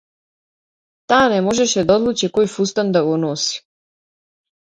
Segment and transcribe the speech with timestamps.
[1.11, 3.63] Таа не можеше да одлучи кој фустан да го носи.